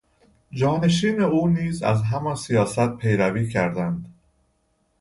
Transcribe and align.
جانشینان 0.51 1.31
او 1.31 1.47
نیز 1.49 1.83
از 1.83 2.03
همان 2.03 2.35
سیاست 2.35 2.89
پیروی 2.97 3.49
کردند. 3.49 4.13